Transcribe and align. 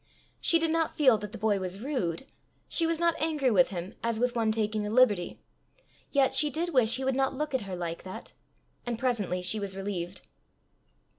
She 0.39 0.57
did 0.57 0.71
not 0.71 0.95
feel 0.95 1.19
that 1.19 1.31
the 1.31 1.37
boy 1.37 1.59
was 1.59 1.79
rude; 1.79 2.25
she 2.67 2.87
was 2.87 2.99
not 2.99 3.13
angry 3.21 3.51
with 3.51 3.67
him 3.67 3.93
as 4.01 4.19
with 4.19 4.35
one 4.35 4.51
taking 4.51 4.83
a 4.87 4.89
liberty; 4.89 5.39
yet 6.11 6.33
she 6.33 6.49
did 6.49 6.69
wish 6.73 6.95
he 6.95 7.05
would 7.05 7.15
not 7.15 7.35
look 7.35 7.53
at 7.53 7.61
her 7.69 7.75
like 7.75 8.01
that; 8.01 8.33
and 8.83 8.97
presently 8.97 9.43
she 9.43 9.59
was 9.59 9.75
relieved. 9.77 10.21